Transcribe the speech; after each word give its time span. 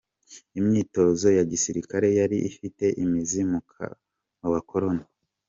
Imyitozo 0.59 1.27
ya 1.37 1.43
gisirikare 1.51 2.07
yari 2.19 2.37
ifite 2.49 2.85
imizi 3.03 3.41
mu 3.49 3.59
bakoloni. 4.53 5.05